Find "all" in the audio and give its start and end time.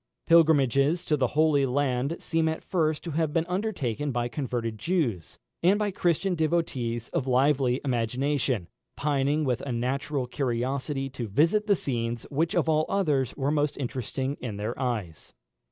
12.67-12.87